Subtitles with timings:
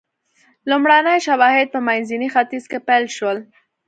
[0.69, 3.37] لومړني شواهد په منځني ختیځ کې پیل شول.